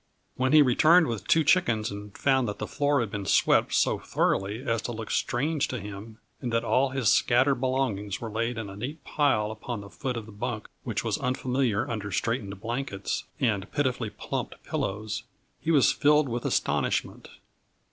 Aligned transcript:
When 0.35 0.51
he 0.51 0.63
returned 0.63 1.05
with 1.05 1.27
two 1.27 1.43
chickens 1.43 1.91
and 1.91 2.17
found 2.17 2.47
that 2.47 2.57
the 2.57 2.65
floor 2.65 3.01
had 3.01 3.11
been 3.11 3.27
swept 3.27 3.75
so 3.75 3.99
thoroughly 3.99 4.63
as 4.63 4.81
to 4.81 4.91
look 4.91 5.11
strange 5.11 5.67
to 5.67 5.79
him, 5.79 6.17
and 6.41 6.51
that 6.51 6.63
all 6.63 6.89
his 6.89 7.07
scattered 7.09 7.59
belongings 7.61 8.19
were 8.19 8.31
laid 8.31 8.57
in 8.57 8.67
a 8.67 8.75
neat 8.75 9.03
pile 9.03 9.51
upon 9.51 9.81
the 9.81 9.91
foot 9.91 10.17
of 10.17 10.25
the 10.25 10.31
bunk 10.31 10.69
which 10.83 11.03
was 11.03 11.19
unfamiliar 11.19 11.87
under 11.87 12.11
straightened 12.11 12.59
blankets 12.59 13.25
and 13.39 13.71
pitifully 13.71 14.09
plumped 14.09 14.55
pillows, 14.63 15.21
he 15.59 15.69
was 15.69 15.91
filled 15.91 16.27
with 16.27 16.45
astonishment. 16.45 17.29